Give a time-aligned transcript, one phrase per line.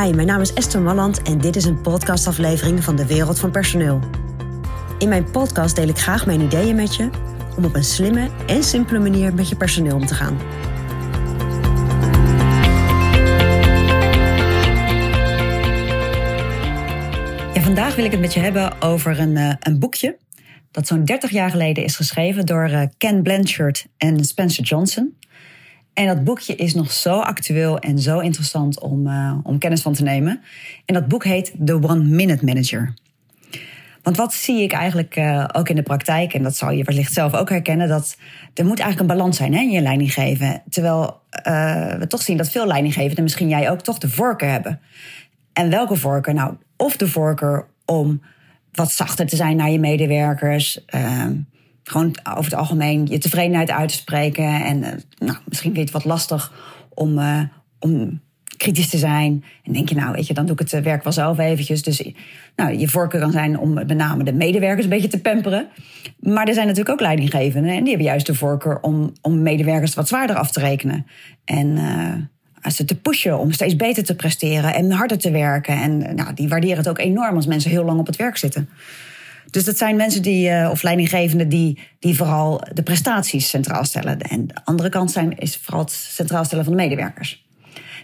[0.00, 3.50] Hi, mijn naam is Esther Malland en dit is een podcastaflevering van de Wereld van
[3.50, 4.00] Personeel.
[4.98, 7.10] In mijn podcast deel ik graag mijn ideeën met je
[7.56, 10.38] om op een slimme en simpele manier met je personeel om te gaan.
[17.54, 20.18] Ja, vandaag wil ik het met je hebben over een, uh, een boekje
[20.70, 25.18] dat zo'n 30 jaar geleden is geschreven door uh, Ken Blanchard en Spencer Johnson.
[25.94, 29.92] En dat boekje is nog zo actueel en zo interessant om, uh, om kennis van
[29.92, 30.40] te nemen.
[30.84, 32.94] En dat boek heet The One Minute Manager.
[34.02, 37.12] Want wat zie ik eigenlijk uh, ook in de praktijk, en dat zal je wellicht
[37.12, 38.16] zelf ook herkennen, dat
[38.54, 40.62] er moet eigenlijk een balans zijn hè, in je leidinggeven.
[40.68, 44.80] Terwijl uh, we toch zien dat veel leidinggevenden, misschien jij ook, toch de voorkeur hebben.
[45.52, 46.34] En welke voorkeur?
[46.34, 48.22] Nou, of de voorkeur om
[48.72, 50.84] wat zachter te zijn naar je medewerkers.
[51.90, 54.64] Gewoon over het algemeen je tevredenheid uit te spreken.
[54.64, 56.52] En uh, nou, misschien vind je het wat lastig
[56.94, 57.40] om, uh,
[57.78, 58.20] om
[58.56, 59.44] kritisch te zijn.
[59.64, 61.82] En denk je, nou, weet je, dan doe ik het werk wel zelf eventjes.
[61.82, 62.12] Dus
[62.56, 65.68] nou, je voorkeur kan zijn om met name de medewerkers een beetje te pamperen.
[66.18, 67.70] Maar er zijn natuurlijk ook leidinggevenden.
[67.70, 71.06] En die hebben juist de voorkeur om, om medewerkers wat zwaarder af te rekenen.
[71.44, 71.78] En
[72.72, 75.74] ze te pushen om steeds beter te presteren en harder te werken.
[75.74, 78.68] En nou, die waarderen het ook enorm als mensen heel lang op het werk zitten.
[79.50, 84.18] Dus dat zijn mensen die, uh, of leidinggevenden die, die vooral de prestaties centraal stellen.
[84.18, 87.46] En de andere kant zijn, is vooral het centraal stellen van de medewerkers.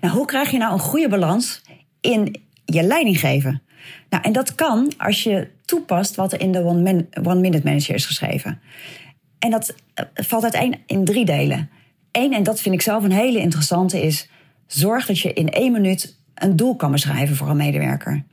[0.00, 1.62] Nou, hoe krijg je nou een goede balans
[2.00, 3.62] in je leidinggeven?
[4.10, 7.94] Nou, en dat kan als je toepast wat er in de One, one Minute Manager
[7.94, 8.60] is geschreven.
[9.38, 11.70] En dat uh, valt uiteen in drie delen.
[12.12, 14.28] Eén, en dat vind ik zelf een hele interessante, is
[14.66, 18.24] zorg dat je in één minuut een doel kan beschrijven voor een medewerker.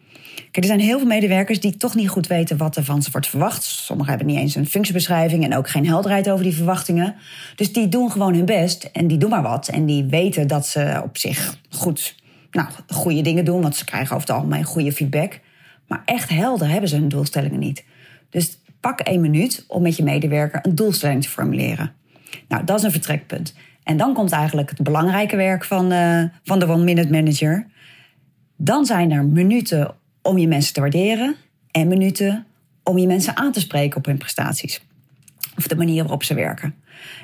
[0.52, 3.28] Er zijn heel veel medewerkers die toch niet goed weten wat er van ze wordt
[3.28, 3.64] verwacht.
[3.64, 7.16] Sommigen hebben niet eens een functiebeschrijving en ook geen helderheid over die verwachtingen.
[7.56, 9.68] Dus die doen gewoon hun best en die doen maar wat.
[9.68, 12.16] En die weten dat ze op zich goed,
[12.52, 15.40] nou, goede dingen doen, want ze krijgen over het algemeen goede feedback.
[15.88, 17.84] Maar echt helder hebben ze hun doelstellingen niet.
[18.30, 21.94] Dus pak één minuut om met je medewerker een doelstelling te formuleren.
[22.48, 23.56] Nou, dat is een vertrekpunt.
[23.84, 27.68] En dan komt eigenlijk het belangrijke werk van, uh, van de One Minute Manager.
[28.56, 31.36] Dan zijn er minuten om je mensen te waarderen
[31.72, 32.46] en minuten
[32.84, 34.82] om je mensen aan te spreken op hun prestaties.
[35.58, 36.76] Of de manier waarop ze werken.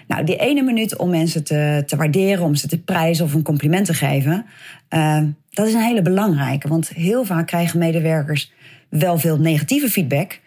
[0.07, 3.43] Nou, die ene minuut om mensen te, te waarderen, om ze te prijzen of een
[3.43, 4.45] compliment te geven,
[4.89, 6.67] uh, dat is een hele belangrijke.
[6.67, 8.51] Want heel vaak krijgen medewerkers
[8.89, 10.39] wel veel negatieve feedback.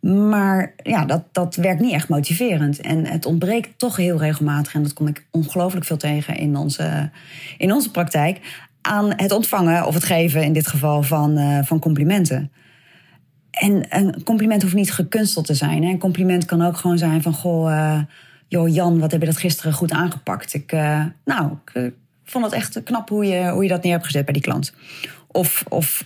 [0.00, 2.80] Maar ja, dat, dat werkt niet echt motiverend.
[2.80, 7.10] En het ontbreekt toch heel regelmatig, en dat kom ik ongelooflijk veel tegen in onze,
[7.58, 8.40] in onze praktijk,
[8.80, 12.52] aan het ontvangen of het geven in dit geval van, uh, van complimenten.
[13.50, 15.84] En een compliment hoeft niet gekunsteld te zijn.
[15.84, 15.90] Hè.
[15.90, 17.32] Een compliment kan ook gewoon zijn van...
[17.32, 18.00] Goh, uh,
[18.48, 20.54] joh, Jan, wat heb je dat gisteren goed aangepakt?
[20.54, 21.92] Ik, uh, nou, ik
[22.24, 24.74] vond het echt knap hoe je, hoe je dat neer hebt gezet bij die klant.
[25.26, 26.02] Of, of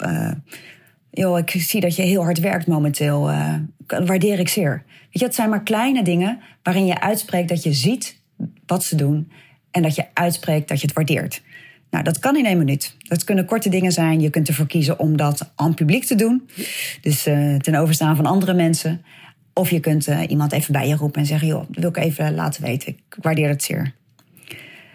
[1.11, 3.31] joh, ik zie dat je heel hard werkt momenteel.
[3.87, 4.83] waardeer ik zeer.
[4.87, 8.21] Weet je, het zijn maar kleine dingen waarin je uitspreekt dat je ziet
[8.67, 9.33] wat ze doen...
[9.71, 11.43] en dat je uitspreekt dat je het waardeert.
[11.93, 12.97] Nou, dat kan in één minuut.
[12.99, 14.21] Dat kunnen korte dingen zijn.
[14.21, 16.49] Je kunt ervoor kiezen om dat aan publiek te doen.
[17.01, 19.03] Dus uh, ten overstaan van andere mensen.
[19.53, 21.97] Of je kunt uh, iemand even bij je roepen en zeggen: joh, dat wil ik
[21.97, 22.89] even laten weten.
[22.89, 23.95] Ik waardeer het zeer.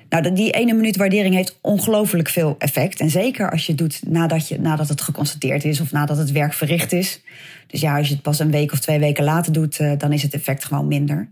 [0.09, 2.99] Nou, die ene minuut waardering heeft ongelooflijk veel effect.
[2.99, 6.31] En zeker als je het doet nadat, je, nadat het geconstateerd is of nadat het
[6.31, 7.21] werk verricht is.
[7.67, 10.13] Dus ja, als je het pas een week of twee weken later doet, uh, dan
[10.13, 11.29] is het effect gewoon minder.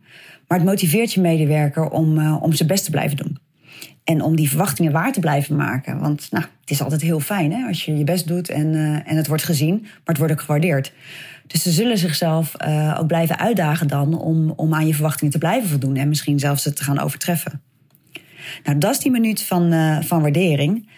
[0.47, 3.37] Maar het motiveert je medewerker om, om zijn best te blijven doen.
[4.03, 5.99] En om die verwachtingen waar te blijven maken.
[5.99, 9.11] Want nou, het is altijd heel fijn hè, als je je best doet en, uh,
[9.11, 10.93] en het wordt gezien, maar het wordt ook gewaardeerd.
[11.47, 15.39] Dus ze zullen zichzelf uh, ook blijven uitdagen dan om, om aan je verwachtingen te
[15.39, 17.61] blijven voldoen en misschien zelfs het te gaan overtreffen.
[18.63, 20.89] Nou, dat is die minuut van, uh, van waardering.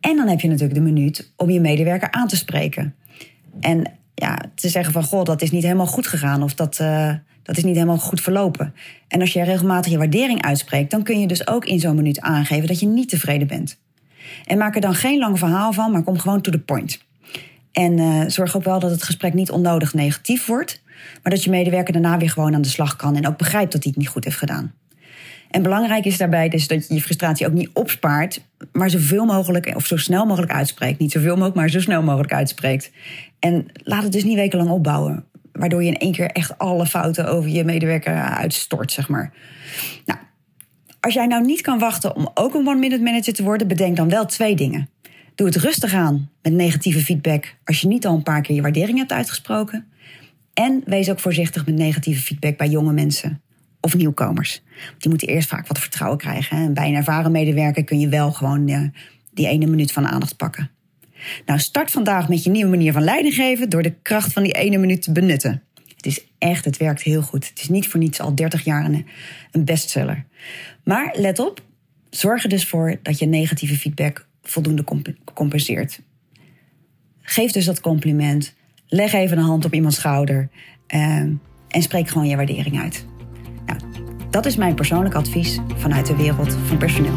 [0.00, 2.94] En dan heb je natuurlijk de minuut om je medewerker aan te spreken.
[3.60, 6.80] En ja, te zeggen van, goh, dat is niet helemaal goed gegaan of dat,
[7.42, 8.74] dat is niet helemaal goed verlopen.
[9.08, 12.20] En als je regelmatig je waardering uitspreekt, dan kun je dus ook in zo'n minuut
[12.20, 13.78] aangeven dat je niet tevreden bent.
[14.44, 17.00] En maak er dan geen lang verhaal van, maar kom gewoon to the point.
[17.72, 20.82] En uh, zorg ook wel dat het gesprek niet onnodig negatief wordt,
[21.22, 23.82] maar dat je medewerker daarna weer gewoon aan de slag kan en ook begrijpt dat
[23.82, 24.72] hij het niet goed heeft gedaan.
[25.50, 29.72] En belangrijk is daarbij dus dat je je frustratie ook niet opspaart, maar zoveel mogelijk
[29.76, 30.98] of zo snel mogelijk uitspreekt.
[30.98, 32.90] Niet zoveel mogelijk, maar zo snel mogelijk uitspreekt.
[33.38, 35.24] En laat het dus niet wekenlang opbouwen
[35.60, 39.32] waardoor je in één keer echt alle fouten over je medewerker uitstort, zeg maar.
[40.04, 40.18] Nou,
[41.00, 44.08] als jij nou niet kan wachten om ook een one-minute manager te worden, bedenk dan
[44.08, 44.88] wel twee dingen.
[45.34, 48.62] Doe het rustig aan met negatieve feedback als je niet al een paar keer je
[48.62, 49.86] waardering hebt uitgesproken.
[50.54, 53.40] En wees ook voorzichtig met negatieve feedback bij jonge mensen
[53.80, 54.62] of nieuwkomers.
[54.98, 56.56] Die moeten eerst vaak wat vertrouwen krijgen.
[56.56, 58.88] En bij een ervaren medewerker kun je wel gewoon uh,
[59.32, 60.70] die ene minuut van aandacht pakken.
[61.46, 64.52] Nou, start vandaag met je nieuwe manier van leiding geven door de kracht van die
[64.52, 65.62] ene minuut te benutten.
[65.96, 67.48] Het is echt, het werkt heel goed.
[67.48, 70.24] Het is niet voor niets al 30 jaar een, bestseller.
[70.84, 71.62] Maar let op,
[72.10, 74.84] zorg er dus voor dat je negatieve feedback voldoende
[75.34, 76.00] compenseert.
[77.22, 78.54] Geef dus dat compliment.
[78.86, 80.48] Leg even een hand op iemands schouder.
[80.94, 81.00] Uh,
[81.68, 83.06] en spreek gewoon je waardering uit.
[83.66, 83.80] Nou,
[84.30, 87.16] dat is mijn persoonlijk advies vanuit de wereld van personeel.